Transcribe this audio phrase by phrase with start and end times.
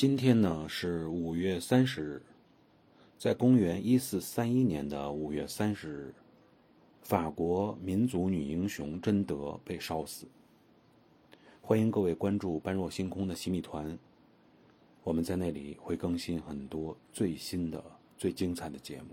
[0.00, 2.22] 今天呢是五月三十日
[3.18, 6.14] 在公元一四三一年的五月三十日
[7.02, 10.26] 法国民族女英雄贞德被烧死。
[11.60, 13.98] 欢迎各位关注般若星空的洗米团
[15.04, 17.84] 我们在那里会更新很多最新的
[18.16, 19.08] 最精彩的节目。